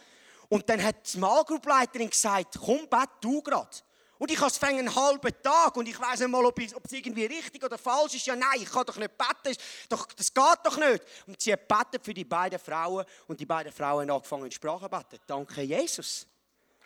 [0.48, 3.77] und dann hat die Small Group Leiterin gesagt, komm, bet du gerade.
[4.18, 7.27] Und ich habe es einen halben Tag und ich weiß nicht mal, ob es irgendwie
[7.27, 8.27] richtig oder falsch ist.
[8.27, 9.57] Ja, nein, ich kann doch nicht beten.
[9.88, 11.05] Doch, das geht doch nicht.
[11.27, 14.53] Und sie hat betet für die beiden Frauen und die beiden Frauen haben angefangen in
[14.53, 15.22] Sprache zu beten.
[15.27, 16.27] Danke, Jesus.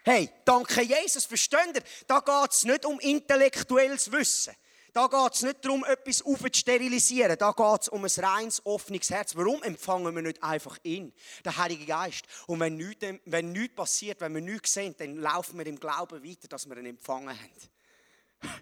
[0.08, 1.82] Hey, danke Jesus, versteht ihr?
[2.06, 4.54] Da geht es nicht um intellektuelles Wissen.
[4.94, 7.36] Da geht es nicht darum, etwas aufzusterilisieren.
[7.36, 9.36] Da geht es um ein reines, offenes Herz.
[9.36, 11.12] Warum empfangen wir nicht einfach ihn,
[11.44, 12.24] den Heiligen Geist?
[12.46, 16.24] Und wenn nichts, wenn nichts passiert, wenn wir nichts sehen, dann laufen wir im Glauben
[16.24, 18.60] weiter, dass wir ihn empfangen haben.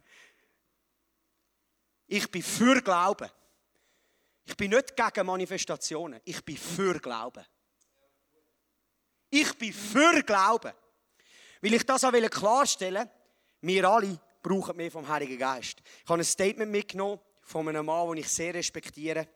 [2.09, 3.30] Ich bin für Glauben.
[4.46, 6.20] Ich bin nicht gegen Manifestationen.
[6.24, 7.46] Ich bin für Glauben.
[9.30, 10.72] Ich bin für Glauben.
[11.66, 13.11] Weil ich das auch klarstellen
[13.62, 15.83] wir alle brauchen mehr vom Heiligen Geist.
[16.05, 19.26] Ich habe ein Statement mitgenommen von einem Mann, den ich sehr respektiere.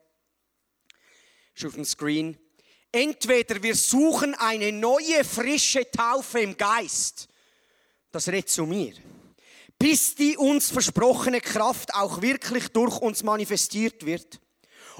[1.53, 2.37] Ist auf dem Screen.
[2.89, 7.27] Entweder wir suchen eine neue, frische Taufe im Geist.
[8.13, 8.93] Das redet zu mir.
[9.77, 14.39] Bis die uns versprochene Kraft auch wirklich durch uns manifestiert wird.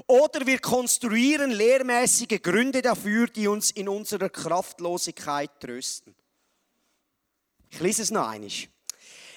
[0.06, 6.14] Oder wir konstruieren lehrmäßige Gründe dafür, die uns in unserer Kraftlosigkeit trösten.
[7.72, 8.50] Ich lese es noch einmal.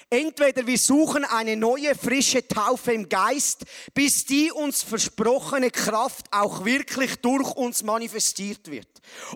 [0.08, 6.64] Entweder wir suchen eine neue, frische Taufe im Geist, bis die uns versprochene Kraft auch
[6.64, 8.86] wirklich durch uns manifestiert wird.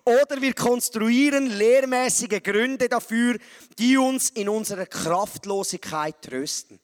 [0.04, 3.36] Oder wir konstruieren lehrmäßige Gründe dafür,
[3.78, 6.78] die uns in unserer Kraftlosigkeit trösten.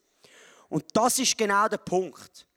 [0.68, 2.48] Und das ist genau der Punkt.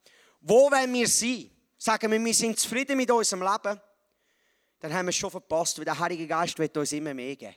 [0.41, 1.51] Wo wollen wir sein?
[1.77, 3.79] Sagen wir, wir sind zufrieden mit unserem Leben?
[4.79, 7.55] dann haben wir es schon verpasst, weil der Heilige Geist wird uns immer mehr geben.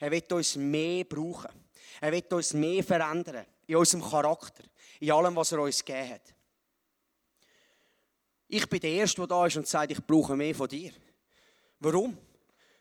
[0.00, 1.50] Er wird uns mehr brauchen.
[2.00, 3.46] Er wird uns mehr verändern.
[3.66, 4.64] In unserem Charakter.
[4.98, 6.34] In allem, was er uns gegeben hat.
[8.48, 10.92] Ich bin der Erste, der da ist und sagt, ich brauche mehr von dir.
[11.78, 12.16] Warum?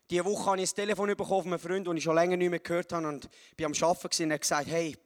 [0.09, 2.49] Diese Woche habe ich ein Telefon bekommen von einem Freund, den ich schon länger nicht
[2.49, 3.07] mehr gehört habe.
[3.07, 4.97] Und bin am Arbeiten und er hat gesagt, hey,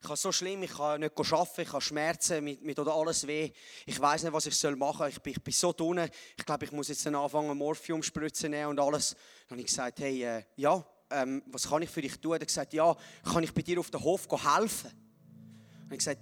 [0.00, 3.52] ich habe so schlimm, ich kann nicht arbeiten, ich habe Schmerzen, mir, tut alles weh.
[3.86, 5.08] Ich weiß nicht, was ich machen soll.
[5.10, 6.08] Ich bin, ich bin so dünn.
[6.36, 9.10] Ich glaube, ich muss jetzt anfangen, Morphium-Spritzen nehmen und alles.
[9.46, 12.32] Dann habe ich gesagt, hey, äh, ja, ähm, was kann ich für dich tun?
[12.32, 12.94] Er hat gesagt, ja,
[13.24, 14.90] kann ich bei dir auf den Hof helfen?
[15.84, 16.20] Habe ich gesagt,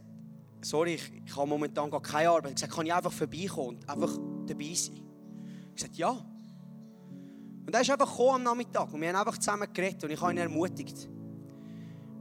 [0.62, 2.44] sorry, ich, ich habe momentan gar keine Arbeit.
[2.44, 5.00] Er hat gesagt, kann ich einfach vorbeikommen und einfach dabei sein?
[5.70, 6.10] Ich gesagt, ja.
[6.10, 10.32] Und er ist einfach am Nachmittag und wir haben einfach zusammen geredet und ich habe
[10.32, 11.08] ihn ermutigt.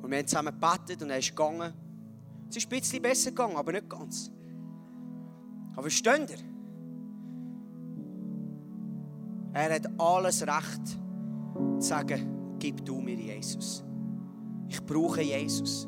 [0.01, 1.73] Und wir haben zusammen gebetet und er ist gegangen.
[2.49, 4.32] Es ist ein bisschen besser gegangen, aber nicht ganz.
[5.73, 6.38] Aber versteht ihr?
[9.53, 10.88] Er hat alles Recht
[11.79, 13.84] zu sagen, gib du mir Jesus.
[14.67, 15.88] Ich brauche Jesus.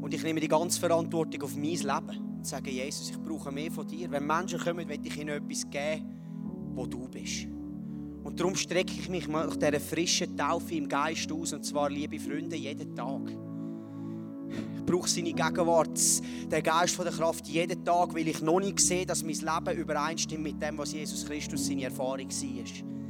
[0.00, 3.70] Und ich nehme die ganze Verantwortung auf mein Leben und sage, Jesus, ich brauche mehr
[3.70, 4.10] von dir.
[4.10, 6.04] Wenn Menschen kommen, will ich ihnen etwas geben,
[6.74, 7.46] wo du bist.
[8.24, 12.18] Und darum strecke ich mich nach dieser frischen Taufe im Geist aus, und zwar, liebe
[12.18, 13.30] Freunde, jeden Tag.
[14.76, 15.98] Ich brauche seine Gegenwart,
[16.50, 19.78] den Geist von der Kraft jeden Tag, weil ich noch nicht sehe, dass mein Leben
[19.78, 23.03] übereinstimmt mit dem, was Jesus Christus seine Erfahrung war.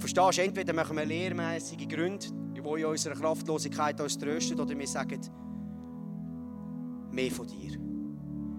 [0.00, 4.86] Verstehst du, entweder machen wir lehrmäßige Gründe, die in unserer Kraftlosigkeit uns trösten, oder wir
[4.86, 5.20] sagen,
[7.12, 7.78] mehr von dir.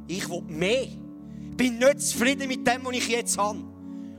[0.07, 0.83] Ich will mehr.
[0.83, 3.59] Ich bin nicht zufrieden mit dem, was ich jetzt habe.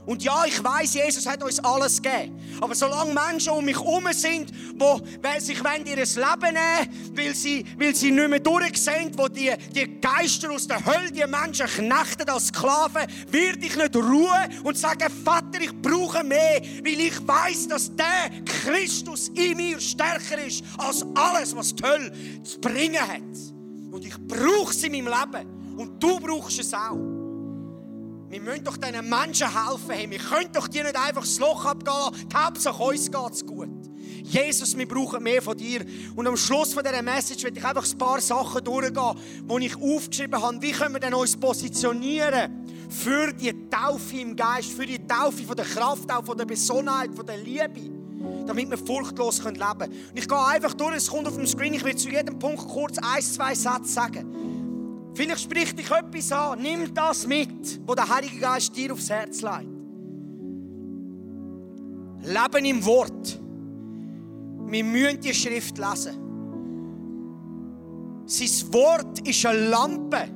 [0.05, 2.41] Und ja, ich weiß, Jesus hat uns alles gegeben.
[2.61, 7.95] Aber solange Menschen um mich herum sind, die sich ihr Leben nehmen weil sie, weil
[7.95, 12.49] sie nicht mehr durchsehen, wo die, die Geister aus der Hölle die Menschen knechten als
[12.49, 17.95] Sklaven, werde ich nicht ruhen und sagen, Vater, ich brauche mehr, weil ich weiß, dass
[17.95, 22.13] der Christus in mir stärker ist als alles, was die Hölle
[22.43, 23.21] zu bringen hat.
[23.91, 25.77] Und ich brauche sie in meinem Leben.
[25.77, 27.12] Und du brauchst es auch.
[28.33, 29.91] Wir müssen doch diesen Menschen helfen.
[29.91, 33.45] Hey, wir können doch dir nicht einfach das Loch abgehen Die Hauptsache uns geht es
[33.45, 33.69] gut.
[34.25, 35.85] Jesus, wir brauchen mehr von dir.
[36.17, 39.77] Und am Schluss von dieser Message will ich einfach ein paar Sachen durchgehen, die ich
[39.77, 40.63] aufgeschrieben habe.
[40.63, 45.57] Wie können wir denn uns positionieren für die Taufe im Geist, für die Taufe von
[45.57, 47.91] der Kraft, auch von der Besonnenheit, von der Liebe,
[48.47, 49.93] damit wir furchtlos leben können.
[49.93, 52.67] Und ich gehe einfach durch, es kommt auf dem Screen, ich will zu jedem Punkt
[52.67, 54.42] kurz ein, zwei Sätze sagen.
[55.15, 56.61] Vielleicht spricht dich etwas an.
[56.63, 59.69] Nimm das mit, was der Heilige Geist dir aufs Herz legt.
[62.25, 63.41] Leben im Wort.
[64.67, 66.19] Wir müssen die Schrift lesen.
[68.25, 70.29] Sein Wort ist eine Lampe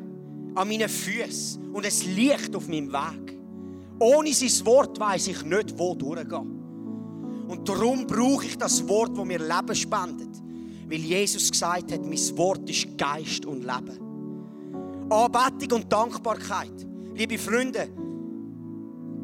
[0.55, 3.39] an meinen Füßen und es Licht auf meinem Weg.
[3.99, 6.57] Ohne sein Wort weiß ich nicht, wo durchgehen.
[7.49, 10.43] Und darum brauche ich das Wort, das mir Leben spendet.
[10.89, 14.06] Weil Jesus gesagt hat, mein Wort ist Geist und Leben.
[15.09, 16.87] Anbetung und Dankbarkeit.
[17.15, 17.89] Liebe Freunde,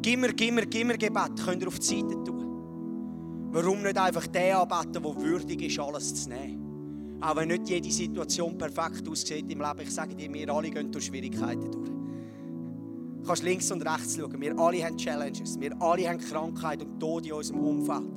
[0.01, 3.51] Gimmer, Gimmer, Gimmer Gebet könnt ihr auf die Seite tun.
[3.51, 7.19] Warum nicht einfach den anbeten, der würdig ist, alles zu nehmen?
[7.21, 9.81] Auch wenn nicht jede Situation perfekt aussieht im Leben.
[9.81, 11.91] Ich sage dir, wir alle gehen durch Schwierigkeiten durch.
[13.23, 14.41] Du kannst links und rechts schauen.
[14.41, 15.59] Wir alle haben Challenges.
[15.61, 18.09] Wir alle haben Krankheit und Tod in unserem Umfeld.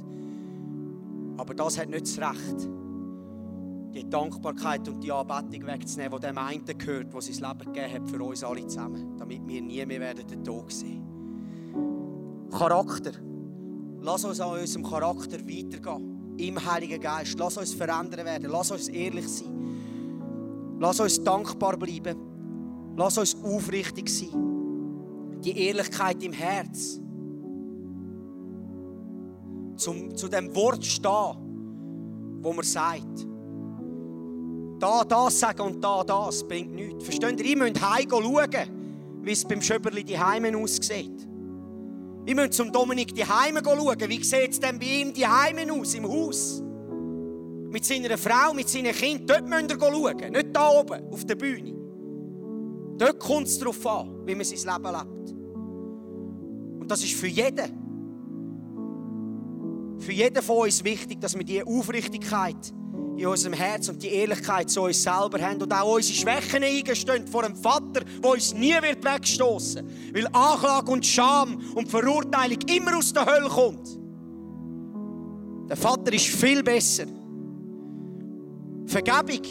[1.37, 2.69] Aber das hat nicht das Recht,
[3.95, 8.09] die Dankbarkeit und die Anbetung wegzunehmen, die dem einen gehört, der sein Leben gegeben hat
[8.09, 11.01] für uns alle zusammen, damit wir nie mehr werden den Tod sehen.
[12.51, 13.11] Charakter.
[14.01, 16.35] Lass uns an unserem Charakter weitergehen.
[16.37, 17.39] Im Heiligen Geist.
[17.39, 18.49] Lass uns verändern werden.
[18.51, 20.75] Lass uns ehrlich sein.
[20.79, 22.17] Lass uns dankbar bleiben.
[22.97, 25.39] Lass uns aufrichtig sein.
[25.43, 26.99] Die Ehrlichkeit im Herz.
[29.77, 33.27] Zum, zu dem Wort stehen, wo man sagt,
[34.79, 37.03] da das sagen und da das bringt nichts.
[37.03, 37.45] Versteht ihr?
[37.45, 41.27] Ihr müsst heim schauen, wie es beim Schöberli die Heimen aussieht.
[42.27, 43.99] Ihr müsst zum Dominik die Heime schauen.
[43.99, 46.63] Wie sieht es denn bei ihm die Heimen aus, im Haus?
[47.69, 49.27] Mit seiner Frau, mit seinen Kindern.
[49.27, 50.31] Dort müsst ihr schauen.
[50.31, 51.75] Nicht da oben, auf der Bühne.
[52.97, 55.35] Dort kommt es darauf an, wie man sein Leben lebt.
[56.79, 57.85] Und das ist für jeden,
[59.99, 62.73] für jeden von uns wichtig, dass wir diese Aufrichtigkeit
[63.17, 67.27] in unserem Herz und die Ehrlichkeit zu uns selber haben und auch unsere Schwächen eingestehen
[67.27, 72.97] vor einem Vater, der uns nie wird wegstoßen Weil Anklage und Scham und Verurteilung immer
[72.97, 73.99] aus der Hölle kommt.
[75.69, 77.05] Der Vater ist viel besser.
[78.85, 79.41] Vergebung.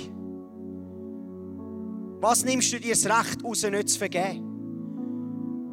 [2.20, 4.50] Was nimmst du dir das Recht raus, nicht zu vergeben?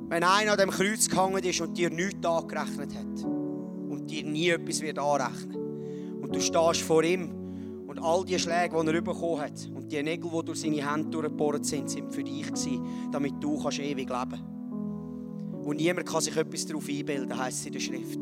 [0.09, 4.49] Wenn einer an dem Kreuz gehangen ist und dir nichts angerechnet hat und dir nie
[4.49, 5.55] etwas wird anrechnen
[6.21, 7.40] und du stehst vor ihm
[7.91, 11.09] und all die Schläge, die er bekommen hat und die Nägel, die durch seine Hände
[11.09, 16.37] durchgebohrt sind, sind für dich gewesen, damit du kannst ewig leben Und niemand kann sich
[16.37, 18.19] etwas darauf einbilden, heisst es in der Schrift.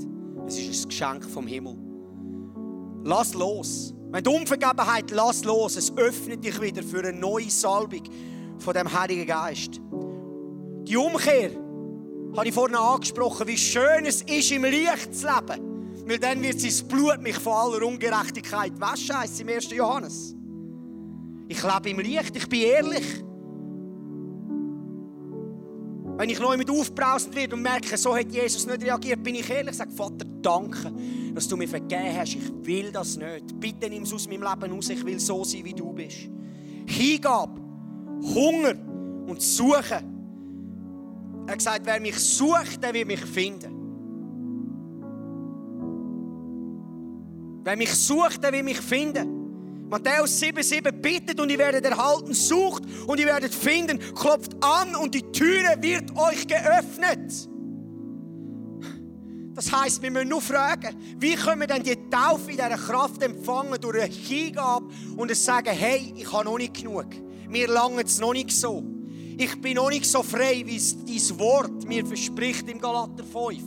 [0.47, 1.77] Es ist ein Geschenk vom Himmel.
[3.03, 3.93] Lass los.
[4.09, 5.75] Wenn du Unvergebenheit, lass los.
[5.75, 8.01] Es öffnet dich wieder für eine neue Salbung
[8.57, 9.79] von dem Heiligen Geist.
[10.87, 11.51] Die Umkehr
[12.35, 15.68] habe ich vorhin angesprochen, wie schön es ist, im Licht zu leben.
[16.09, 19.69] Weil dann wird sein Blut mich von aller Ungerechtigkeit waschen, heisst im 1.
[19.69, 20.35] Johannes.
[21.47, 23.23] Ich lebe im Licht, ich bin ehrlich.
[26.17, 29.47] Wenn ich neu mit aufbrausend werde und merke, so hat Jesus nicht reagiert, bin ich
[29.49, 30.91] ehrlich, sage Vater, danke,
[31.35, 32.35] dass du mir vergeben hast.
[32.35, 33.59] Ich will das nicht.
[33.59, 34.89] Bitte nimm es aus meinem Leben raus.
[34.89, 36.27] Ich will so sein, wie du bist.
[36.87, 37.61] Hingabe,
[38.33, 38.73] Hunger
[39.27, 40.19] und Suchen
[41.45, 43.78] er hat gesagt, wer mich sucht, der wird mich finden.
[47.69, 49.87] Wer mich sucht, der wird mich finden.
[49.91, 55.13] Matthäus 7,7 bittet und ihr werdet erhalten, sucht und ihr werdet finden, klopft an und
[55.13, 57.47] die Türe wird euch geöffnet.
[59.53, 63.21] Das heißt, wir müssen nur fragen, wie können wir denn die Taufe in dieser Kraft
[63.21, 67.05] empfangen durch eine Hingabe und sagen, hey, ich habe noch nicht genug.
[67.47, 68.83] Mir langt es noch nicht so.
[69.37, 73.61] Ich bin noch nicht so frei, wie es dein Wort mir verspricht im Galater 5.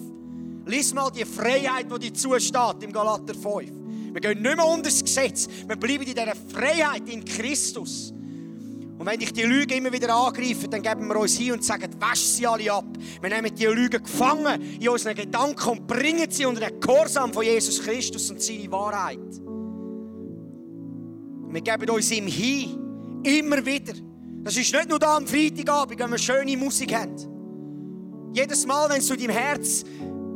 [0.66, 3.81] Lies mal die Freiheit, die dir zusteht im Galater 5.
[4.12, 5.48] Wir gehen nicht mehr unter das Gesetz.
[5.66, 8.12] Wir bleiben in dieser Freiheit in Christus.
[8.98, 11.90] Und wenn dich die Lügen immer wieder angreifen, dann geben wir uns hin und sagen,
[11.98, 12.84] wasch sie alle ab.
[13.20, 17.42] Wir nehmen die Lügen gefangen in unseren Gedanken und bringen sie unter den Gehorsam von
[17.42, 19.18] Jesus Christus und seine Wahrheit.
[21.48, 23.94] Wir geben uns ihm hin, immer wieder.
[24.44, 27.16] Das ist nicht nur da am Freitagabend, wenn wir schöne Musik haben.
[28.32, 29.84] Jedes Mal, wenn du deinem Herz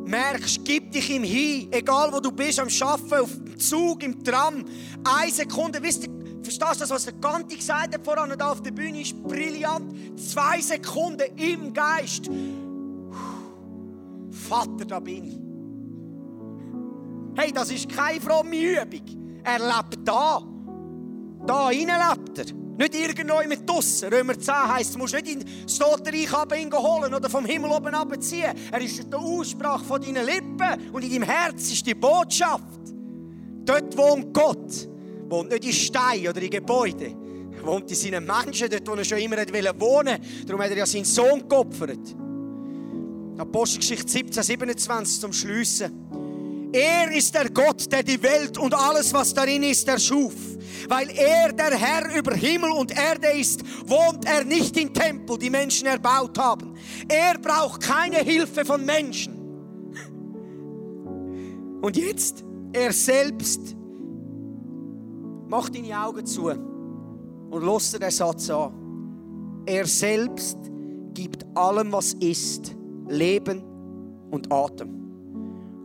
[0.07, 4.23] merkst, gib dich ihm hin, egal wo du bist, am Arbeiten, auf dem Zug, im
[4.23, 4.65] Tram,
[5.05, 6.11] eine Sekunde, wisst ihr,
[6.43, 9.93] verstehst du das, was der Ganti gesagt hat voran da auf der Bühne, ist brillant.
[10.19, 12.31] Zwei Sekunden im Geist.
[14.31, 15.39] Vater, da bin ich.
[17.39, 19.43] Hey, das ist keine fromme Übung.
[19.45, 20.43] Er lebt da.
[21.47, 22.47] Da innen lebt er.
[22.79, 24.13] Nicht irgendwo mit draussen.
[24.13, 28.53] Römer 10 heisst, du musst nicht in das Totenreich holen oder vom Himmel oben abziehen.
[28.71, 32.63] Er ist der Aussprache von deinen Lippen und in deinem Herz ist die Botschaft.
[33.65, 34.89] Dort wohnt Gott.
[35.29, 37.53] Wohnt nicht in Steinen oder in Gebäuden.
[37.57, 40.21] Er wohnt in seinen Menschen, dort wo er schon immer wohnen wollte.
[40.47, 42.15] Darum hat er ja seinen Sohn geopfert.
[43.39, 46.07] Apostelgeschichte 17, 27 zum Schliessen.
[46.77, 50.35] Er ist der Gott, der die Welt und alles, was darin ist, erschuf.
[50.91, 55.49] Weil er der Herr über Himmel und Erde ist, wohnt er nicht in Tempel, die
[55.49, 56.75] Menschen erbaut haben.
[57.09, 59.33] Er braucht keine Hilfe von Menschen.
[61.81, 63.75] Und jetzt, er selbst
[65.49, 69.63] macht deine Augen zu und lässt den Satz an.
[69.65, 70.59] Er selbst
[71.15, 72.77] gibt allem, was ist,
[73.09, 73.63] Leben
[74.31, 74.96] und Atem.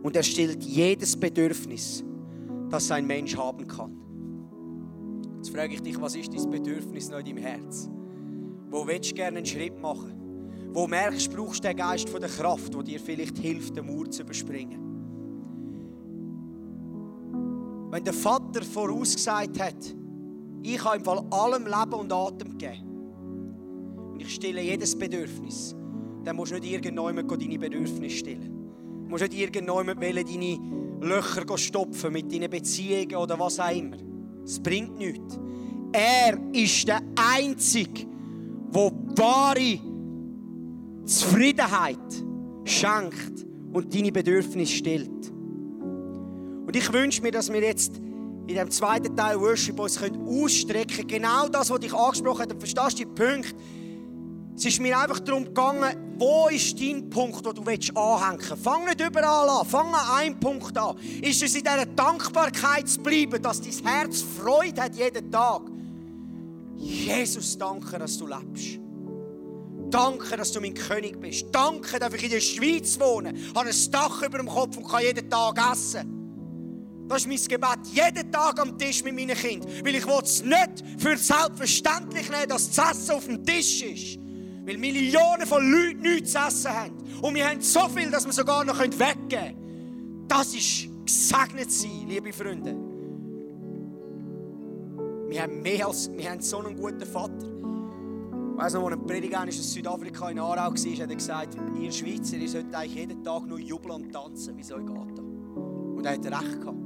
[0.02, 2.04] Und er stillt jedes Bedürfnis,
[2.68, 3.96] das ein Mensch haben kann.
[5.36, 7.88] Jetzt frage ich dich, was ist dein Bedürfnis noch in deinem Herz?
[8.70, 10.12] Wo willst du gerne einen Schritt machen?
[10.72, 13.86] Wo merkst du, brauchst du den Geist von der Kraft, der dir vielleicht hilft, den
[13.86, 14.80] Mauer zu überspringen?
[17.90, 19.94] Wenn der Vater vorausgesagt hat,
[20.62, 22.88] ich habe im Fall allem Leben und Atem gegeben
[24.12, 25.76] und ich stille jedes Bedürfnis,
[26.24, 28.61] dann musst du nicht irgendjemand deine Bedürfnisse stillen.
[29.12, 30.58] Musst nicht irgendjemand deine
[31.02, 33.98] Löcher stopfen mit deinen Beziehungen oder was auch immer.
[34.42, 35.38] Es bringt nichts.
[35.92, 38.06] Er ist der Einzige,
[38.74, 39.78] der wahre
[41.04, 41.98] Zufriedenheit
[42.64, 43.44] schenkt
[43.74, 45.30] und deine Bedürfnisse stillt.
[45.30, 47.98] Und ich wünsche mir, dass wir jetzt
[48.46, 51.08] in dem zweiten Teil Worship uns ausstrecken können.
[51.08, 52.58] Genau das, was ich angesprochen habe.
[52.58, 53.54] Verstehst du die Punkte?
[54.56, 58.62] Es ist mir einfach darum gegangen, wo ist dein Punkt, den du anhängen willst.
[58.62, 60.96] Fang nicht überall an, fang an einem Punkt an.
[61.20, 65.62] Ist es in dieser Dankbarkeit zu bleiben, dass dein Herz Freude hat jeden Tag?
[66.76, 68.78] Jesus, danke, dass du lebst.
[69.90, 71.46] Danke, dass du mein König bist.
[71.52, 75.02] Danke, dass ich in der Schweiz wohne, habe ein Dach über dem Kopf und kann
[75.02, 76.22] jeden Tag essen.
[77.08, 77.86] Das ist mein Gebet.
[77.92, 79.70] Jeden Tag am Tisch mit meinen Kindern.
[79.84, 84.21] Weil ich es nicht für selbstverständlich nehmen, dass das Essen auf dem Tisch ist.
[84.64, 86.98] Weil Millionen von Leuten nichts zu essen haben.
[87.20, 90.24] Und wir haben so viel, dass wir sogar noch weggeben können.
[90.28, 92.76] Das ist gesegnet sein, liebe Freunde.
[95.28, 97.46] Wir haben mehr als, wir haben so einen guten Vater.
[98.52, 101.90] Ich weiss noch, als ein Prediger aus Südafrika in Aarau war, hat er gesagt, ihr
[101.90, 104.54] Schweizer, ihr solltet eigentlich jeden Tag nur jubeln und tanzen.
[104.56, 105.24] Wieso geht das?
[105.24, 106.81] Und er hat recht gehabt.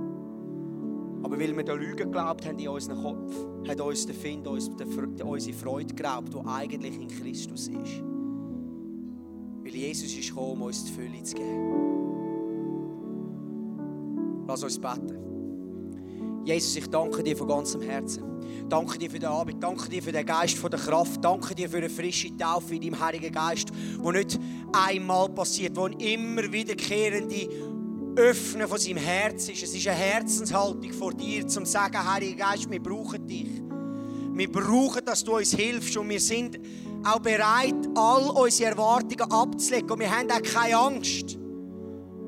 [1.22, 3.34] Aber weil wir der Lüge geglaubt haben in unserem Kopf,
[3.68, 8.02] hat uns der Find uns unsere Freude geraubt, die eigentlich in Christus ist.
[9.62, 12.06] Weil Jesus ist gekommen, um uns die Fülle zu geben.
[14.46, 15.26] Lass uns beten.
[16.44, 18.22] Jesus, ich danke dir von ganzem Herzen.
[18.68, 21.68] Danke dir für den Abend, danke dir für den Geist von der Kraft, danke dir
[21.68, 24.38] für eine frische Taufe in deinem Heiligen Geist, wo nicht
[24.72, 27.48] einmal passiert, wo immer wiederkehrende
[28.16, 29.62] Öffnen von seinem Herz ist.
[29.62, 33.62] Es ist eine Herzenshaltung vor dir, zum zu sagen, Heiliger Geist, wir brauchen dich.
[34.32, 36.58] Wir brauchen, dass du uns hilfst und wir sind
[37.04, 41.38] auch bereit, all unsere Erwartungen abzulegen und wir haben auch keine Angst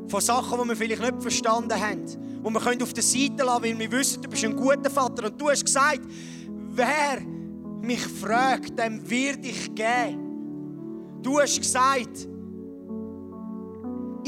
[0.08, 2.04] von Sachen, die wir vielleicht nicht verstanden haben.
[2.42, 5.26] Und wir können auf der Seite lassen, weil wir wissen, du bist ein guter Vater.
[5.26, 6.02] Und du hast gesagt,
[6.70, 7.20] wer
[7.82, 11.20] mich fragt, dem wird ich geben.
[11.22, 12.27] Du hast gesagt,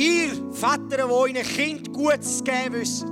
[0.00, 3.06] ihr Väter, die euren Kind Gutes geben wisst,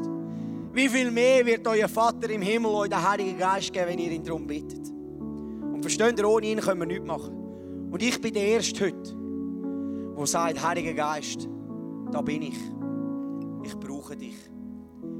[0.72, 4.10] wie viel mehr wird euer Vater im Himmel euch den Heiligen Geist geben, wenn ihr
[4.12, 4.88] ihn darum bittet.
[4.88, 7.34] Und versteht ihr, ohne ihn können wir nichts machen.
[7.90, 9.16] Und ich bin der Erste heute,
[10.16, 11.48] der sagt, Heiliger Geist,
[12.10, 12.58] da bin ich.
[13.64, 14.36] Ich brauche dich.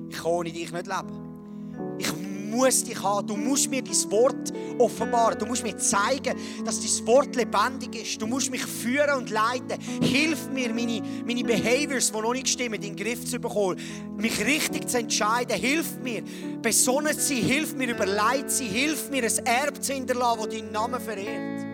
[0.09, 1.97] Ich kann ohne dich nicht leben.
[1.99, 2.12] Ich
[2.51, 3.26] muss dich haben.
[3.26, 5.38] Du musst mir dein Wort offenbaren.
[5.38, 8.20] Du musst mir zeigen, dass dein Wort lebendig ist.
[8.20, 9.80] Du musst mich führen und leiten.
[10.03, 13.78] Hilf mir, meine, meine Behaviors, die noch nicht stimmen, in den Griff zu bekommen.
[14.16, 15.57] Mich richtig zu entscheiden.
[15.59, 16.22] Hilf mir,
[16.62, 17.36] besonnen zu sein.
[17.38, 18.68] Hilf mir, überlegt zu sein.
[18.68, 21.66] Hilf mir, ein Erbe zu hinterlassen, das deinen Namen verehrt.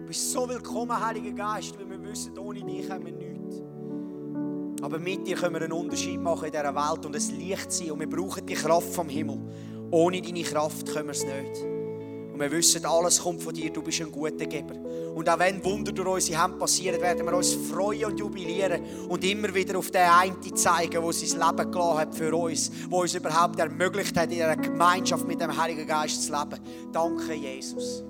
[0.00, 3.27] Du bist so willkommen, Heiliger Geist, weil wir wissen, ohne dich haben wir nichts.
[4.82, 7.90] Aber mit dir können wir einen Unterschied machen in dieser Welt und es Licht sein.
[7.90, 9.38] Und wir brauchen die Kraft vom Himmel.
[9.90, 11.64] Ohne deine Kraft können wir es nicht.
[12.32, 13.70] Und wir wissen, alles kommt von dir.
[13.70, 14.76] Du bist ein guter Geber.
[15.14, 19.24] Und auch wenn Wunder durch unsere Hände passieren, werden wir uns freuen und jubilieren und
[19.24, 23.14] immer wieder auf den einen zeigen, der sein Leben gelassen hat für uns, der uns
[23.14, 26.60] überhaupt ermöglicht hat, in einer Gemeinschaft mit dem Heiligen Geist zu leben.
[26.92, 28.04] Danke, Jesus.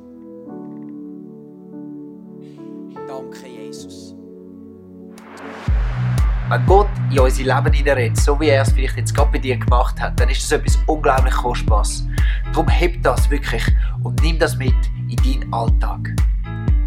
[6.51, 9.59] Wenn Gott in unser Leben hineinredet, so wie er es vielleicht jetzt gerade bei dir
[9.59, 12.09] gemacht hat, dann ist das etwas unglaublich Kostbares.
[12.55, 13.63] Darum heb das wirklich
[14.03, 14.73] und nimm das mit
[15.11, 16.09] in deinen Alltag.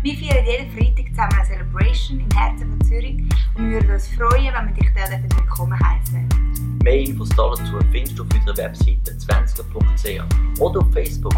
[0.02, 3.20] Wir feiern jeden Freitag zusammen eine Celebration im Herzen von Zürich
[3.54, 6.80] und wir würden uns freuen, wenn wir dich dort willkommen heißen.
[6.84, 11.36] Mehr Infos dazu findest du auf unserer Webseite 20.ch oder auf Facebook.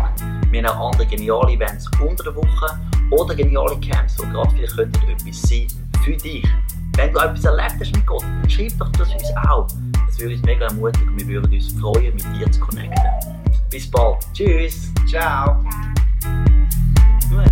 [0.49, 4.79] Wir haben auch andere geniale Events unter der Woche oder geniale Camps, die gerade vielleicht
[4.79, 5.67] etwas sein
[6.05, 6.47] für dich.
[6.95, 9.67] Wenn du etwas erlebt hast mit Gott, dann schreib doch das uns auch.
[10.07, 13.03] Das würde uns mega ermutigen und wir würden uns freuen, mit dir zu connecten.
[13.69, 14.17] Bis bald.
[14.33, 14.91] Tschüss.
[15.07, 15.63] Ciao.
[17.19, 17.43] Ciao.